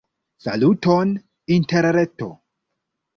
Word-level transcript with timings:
Saluton 0.45 1.11
interreto! 1.57 2.31